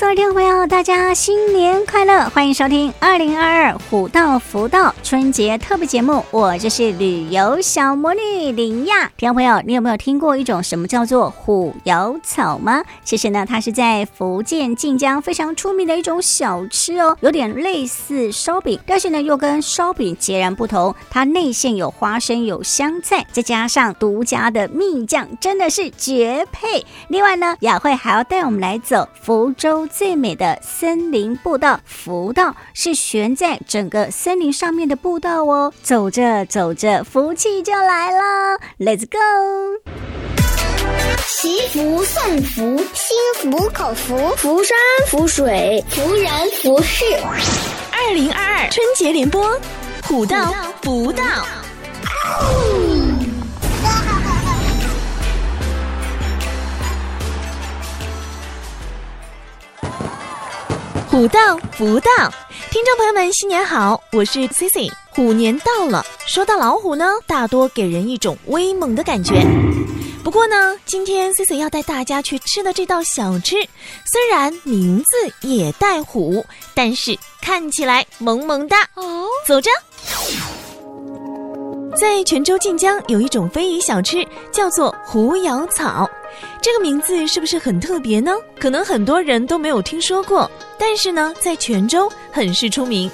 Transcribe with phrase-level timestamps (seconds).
[0.00, 2.28] 各位听众朋友，大家新年快乐！
[2.30, 9.10] 欢迎收听二零二二虎道福道春节特别节目，我就是旅游小魔女林亚。
[9.16, 12.82] 听众朋友，你有没有听过一种什么叫做虎咬草吗？
[13.02, 20.94] 其实呢，它是在福建晋江非常出名的一种小吃哦，有点类似烧饼，但是呢，又跟烧饼截然不同。
[21.08, 26.84] 它内馅有花生，有香菜，再加上独家的蜜酱，真的是绝配。
[27.08, 29.83] 另外呢，雅慧还要带我们来走福州。
[29.88, 39.18] 最美的森林步道福道是悬在整个森林上面的步道哦，走着走着，福气就来了，Let's go！
[41.26, 44.76] 祈福送福，心服口服，福山
[45.08, 46.30] 福水，福人
[46.62, 47.04] 福事。
[47.92, 49.58] 二零二二春节联播，
[50.02, 51.22] 虎道福道。
[61.14, 62.10] 虎到福到，
[62.72, 64.02] 听众朋友们，新年好！
[64.10, 64.90] 我是 Cici。
[65.10, 69.46] 虎年到了，说到老虎呢，大多给人一种威猛的感觉。
[70.24, 73.54] 不过呢，今天 Cici 要带大家去吃的这道小吃，
[74.04, 79.28] 虽然名字也带虎，但是看起来萌萌哒哦。
[79.46, 79.70] 走着。
[81.96, 86.10] 在泉州晋江有一种非遗小吃，叫做虎咬草。
[86.64, 88.32] 这个名字是不是很特别呢？
[88.58, 93.10] 可能很多人都没有听说过，但是呢，在泉州很是出名。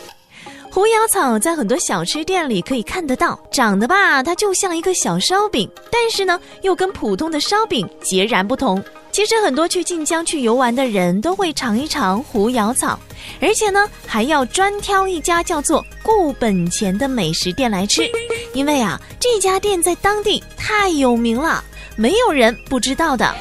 [0.70, 8.81] 虎咬草在很多小吃店里可以看得到，长得吧，它就像一个小烧饼，但是呢，又跟普通的烧饼截然不同。
[9.11, 12.97] 其实很多去晋江去游玩的人都会尝一尝虎咬草，
[13.41, 18.09] 而且呢，还要专挑一家叫做顾本钱的美食店来吃，
[18.55, 21.65] 因为啊，这家店在当地太有名了，
[21.97, 23.34] 没有人不知道的。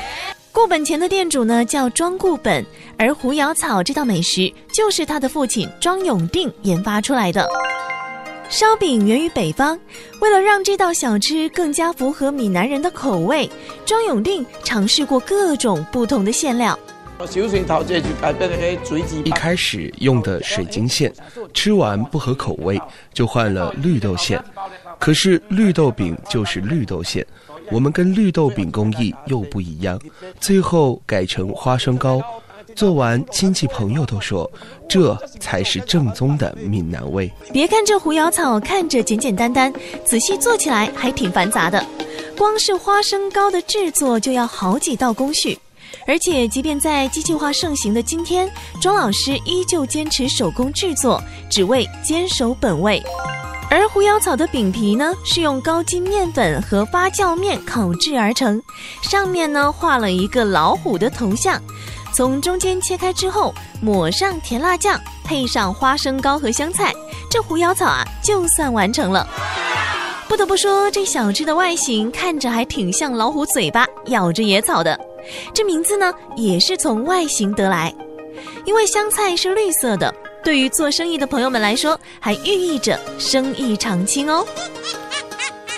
[0.52, 2.66] 顾本钱的店主呢叫庄顾本，
[2.98, 7.48] 而虎咬草这道美食就是他的父亲庄永定研发出来的。
[8.50, 9.80] 烧饼源于北方，
[10.20, 13.48] 为了让这道小吃更加符合闽南人的口味，
[13.86, 16.78] 庄永定尝试过各种不同的馅料。
[19.24, 21.14] 一开始用的水晶馅，
[21.54, 22.82] 吃完不合口味，
[23.14, 24.42] 就换了绿豆馅。
[24.98, 27.24] 可是绿豆饼就是绿豆馅，
[27.72, 30.00] 我们跟绿豆饼工艺又不一样，
[30.40, 32.22] 最后改成花生糕。
[32.76, 34.50] 做完，亲戚朋友都说，
[34.88, 37.30] 这才是正宗的闽南味。
[37.52, 39.74] 别看这虎咬草看着简简单单，
[40.06, 41.84] 仔细做起来还挺繁杂的。
[42.38, 45.58] 光是花生糕的制作就要好几道工序，
[46.08, 53.02] 而且即便在机器化盛行的今天，庄老师依旧坚持手工制作，只为坚守本味。
[53.72, 58.62] 而狐妖草的饼皮呢，是用高筋面粉和发酵面烤制而成，
[59.02, 61.62] 上面呢画了一个老虎的头像。
[62.12, 66.92] 从中间切开之后，抹上甜辣酱，配上花生糕和香菜，
[67.30, 69.28] 这狐妖草啊，就算完成了。
[70.28, 75.00] 不得不说，这小吃的外形看着还挺像老虎嘴巴咬着野草的。
[75.54, 77.94] 这名字呢，也是从外形得来。
[78.66, 80.14] 因为香菜是绿色的，
[80.44, 84.46] 对于做生意的朋友们来说，还寓意着生意长青哦。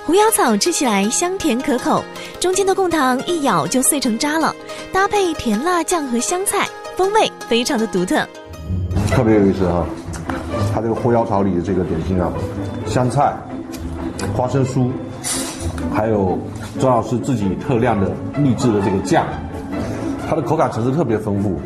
[0.06, 2.04] 虎咬草吃起来香甜可口，
[2.40, 4.56] 中间的贡糖一咬就碎成渣了，
[4.92, 8.28] 搭配甜辣酱和香菜，风味非常的独特，
[9.10, 9.86] 特别有意思哈、啊。
[10.74, 12.32] 它这个虎咬草里的这个点心啊，
[12.88, 13.34] 香菜、
[14.36, 14.90] 花生酥，
[15.94, 16.38] 还有
[16.80, 19.26] 庄老师自己特酿的秘制的这个酱，
[20.30, 21.60] 它的口感层次特别丰富。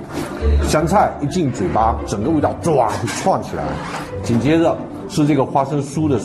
[0.67, 3.63] 香菜一进嘴巴，整个味道唰就窜起来，
[4.23, 4.75] 紧接着
[5.07, 6.17] 是这个花生酥的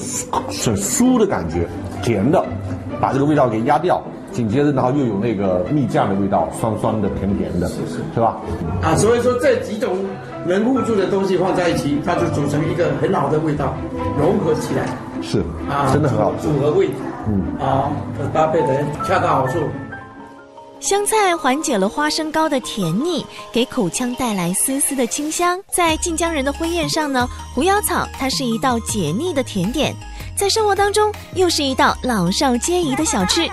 [0.65, 1.67] 很酥的感觉。
[2.03, 2.43] 甜的，
[2.99, 8.39] 把这个味道给压掉，紧接着然后又有那个蜜酱的味道，酸酸的、甜甜的，是是，是吧？
[8.83, 9.95] 啊，所以说这几种
[10.47, 13.75] 能互助的东西放在一起，它就组成一个很好的味道，
[14.19, 14.87] 融合起来。
[15.21, 16.89] 是啊，真的很好组，组合味，
[17.28, 17.93] 嗯啊，
[18.33, 19.59] 搭配的恰到好处。
[20.80, 25.60] 香菜缓解了花生糕的甜腻，给口腔带来丝丝的清香。
[25.71, 29.94] 在晋江人的婚宴上呢，胡椒草它是一道解腻的甜点。
[30.34, 33.47] 在生活当中，又是一道老少皆宜的小吃。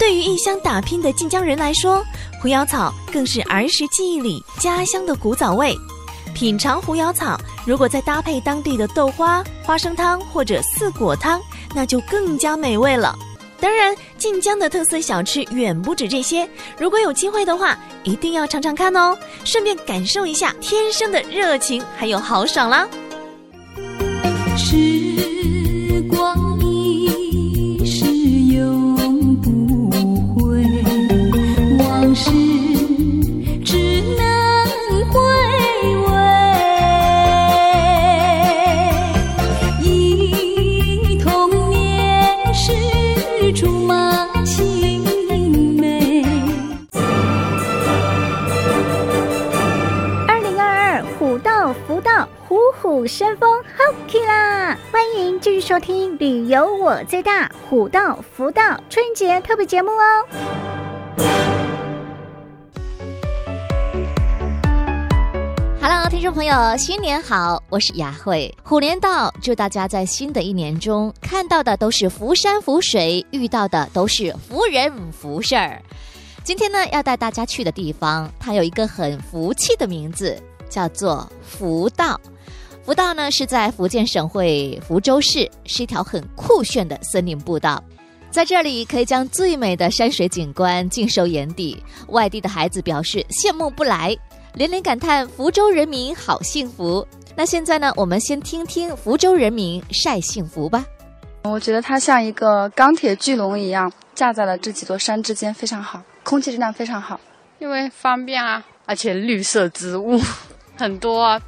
[0.00, 2.04] 对于异乡打拼的晋江人来说，
[2.42, 5.76] 胡椒草更是儿时记忆里家乡的古早味。
[6.34, 11.40] 品尝胡椒草，如果再搭配当地的豆花、花生汤或者四果汤，
[11.72, 13.16] 那就更加美味了。
[13.64, 16.46] 当然，晋江的特色小吃远不止这些。
[16.78, 22.86] 如果有机会的话，一定要尝尝看哦，顺便感受一下天生的热情还有豪爽啦。
[24.54, 24.76] 是
[53.94, 54.76] 风好气啦！
[54.90, 60.26] 欢迎继续收听《旅游我最大》虎道福道春节特别节目哦。
[65.80, 68.52] Hello，听众朋友，新年好，我是雅慧。
[68.64, 75.80] 虎年到，祝大家在新的一年中看到的都是福山福水，遇到的都是福人福事儿。
[76.42, 80.36] 今天呢，要带大家去的地方，它有一个很福气的名字，
[80.68, 82.20] 叫做福道。
[82.84, 87.82] 福道呢，是在福建省会福州市，是一条很酷炫的森林步道，
[88.30, 91.82] 在这里可以将最美的山水景观尽收眼底。
[92.08, 94.14] 外地的孩子表示羡慕不来，
[94.52, 97.06] 连连感叹福州人民好幸福。
[97.34, 100.84] 那现在呢，我们先听听福州人民晒幸福吧。
[101.44, 107.18] 我觉得它像一个钢铁巨龙一样架在了这几座山之间，非常好，空气质量非常好，
[107.58, 110.20] 因为方便啊，而且绿色植物
[110.76, 111.40] 很多啊。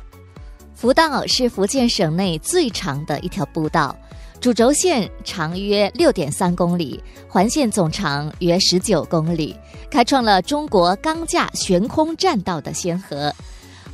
[0.77, 3.97] 福道是福建省内最长的一条步道，
[4.41, 9.57] 主轴线长约六点三公里，环线总长约十九公里，
[9.91, 13.33] 开创了中国钢架悬空栈道的先河。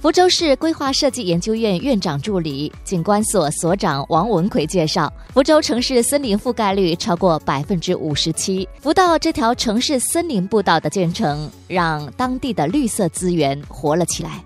[0.00, 8.68] 福州市规划设计研究院院长助理、景观所所长王文奎介绍，福州城市森林覆盖率超过百分之五十七。
[8.80, 14.44] 福道这条城市森林步道的建成，让当地的绿色资源活了起来。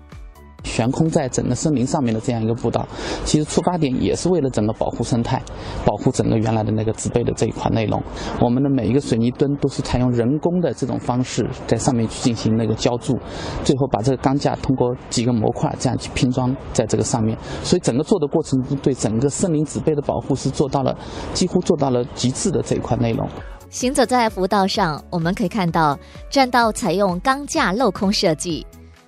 [0.63, 2.85] 悬空在整个森林上面的这样一个步道，
[3.23, 5.41] 其实出发点也是为了整个保护生态，
[5.85, 8.01] 保护整个原来的那个植被的这一块内容。
[8.41, 13.17] 我们的每一个水泥墩都是采用人工的这种方式在上面去进行那个浇筑，
[13.63, 17.37] 最后把这个钢架通过几个模块这样去拼装在这个上面。
[17.63, 20.97] 所以整个做的过程中，对整个森林植被的保护是做到了
[21.33, 23.27] 几乎做到了极致的这一块内容。
[23.69, 25.97] 行走在福道上，我们可以看到
[26.29, 28.65] 栈道采用钢架镂空设计。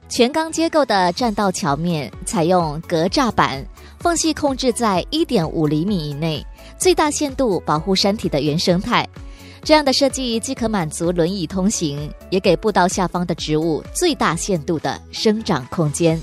[0.10, 3.64] 全钢结构的栈道桥面采用格栅板，
[4.00, 6.44] 缝隙控制在一点五厘米以内，
[6.80, 9.08] 最大限度保护山体的原生态。
[9.64, 16.20] 这样的设计既可满足轮椅通行，也给步道下方的植物最大限度的生长空间。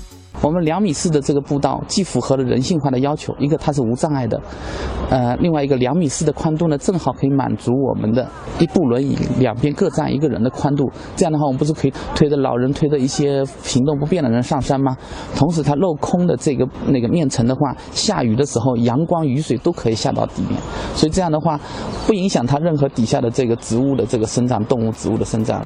[0.47, 4.41] 我们两米四的这个步道，既符合了人性化的要求，一个它是无障碍的，
[5.09, 8.25] 呃，另外一个两米四的宽度呢，正好可以满足我们的
[8.57, 10.89] 一部轮椅两边各站一个人的宽度。
[11.17, 14.95] 这样的话，我们不是可以推着老人、推着一些行动不便的人上山吗？
[15.35, 20.57] 同时，它镂空的这个那个面层的话，下雨的时候，阳光、雨水都可以下到底面，
[20.95, 21.59] 所以这样的话，
[22.05, 25.61] 不影响它任何底下的这个植物的这个生长，动物、植物的生长。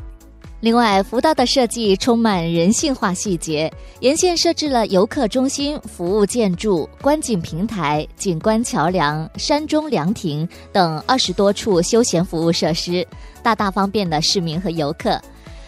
[0.61, 13.05] 另外，福道的设计充满人性化细节，沿线设置了游客中心、服务建筑、观景平台、景观桥梁、山中凉亭等二十多处休闲服务设施，
[13.41, 15.19] 大大方便了市民和游客。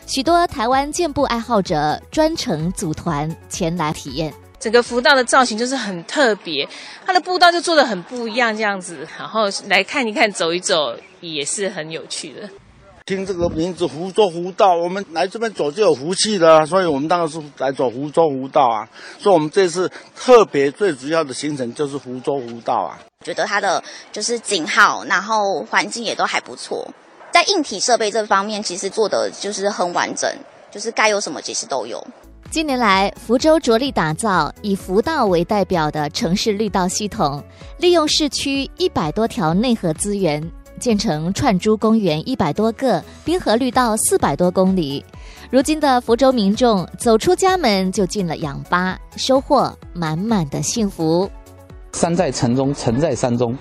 [0.05, 4.31] 许多台湾健步爱好者专程组团前来体验。
[4.59, 6.69] 整个福道的造型就是很特别，
[7.03, 12.47] 它的步道就做的很不一样，这样子，然后来看一看、走一走，也是很有趣的。
[13.05, 18.87] 听这个名字“福州湖道”，我们来这边走就有福气的，所以我们当然是来走福州湖道啊。
[19.19, 22.97] 所以，我们这次特别最主要的行程就是福州湖道啊。
[23.25, 23.83] 觉得它的
[24.13, 26.87] 就是景好，然后环境也都还不错。
[27.31, 30.33] 在硬体设备这方面，其实做的就是很完整，
[30.71, 32.01] 就是该有什么其实都有。
[32.51, 37.43] 近年来，福州着力打造以福道为代表的城市绿道系统，
[37.79, 40.41] 利用市区一百多条内河资源。
[40.83, 45.01] 建成串珠公园一百多个，滨河绿道四百多公里。
[45.49, 51.31] 如今的福州民众走出家门就进了氧吧，收获满满的幸福。
[51.93, 53.55] 山在城中，城在山中，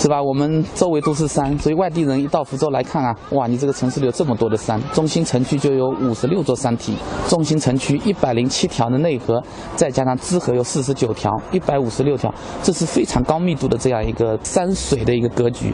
[0.00, 0.20] 是吧？
[0.22, 4.80] 我们周围都是山，所以外地人一到福州来看啊，哇，你这个城市里有这么多的山。
[4.94, 6.96] 中心城区就有五十六座山体，
[7.28, 9.42] 中心城区一百零七条的内河，
[9.76, 15.70] 再加上支河有四十九条，一百五十六条，这是非常高密度的这样一个山水的一个格局。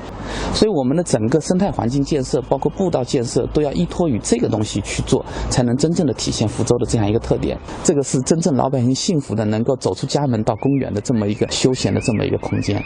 [0.52, 7.56] 所以我们的整个生态环境建设，包括步道建设，都要依托于这个东西去做，才能真正的体现福州的这样一个特点。
[7.85, 12.83] 这个是真正老百姓幸福的，能够走出家门到公园的这么一个休闲的这么一个空间。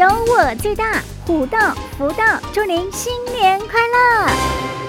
[0.00, 4.79] 有我最大，虎道福道，祝您新年快乐！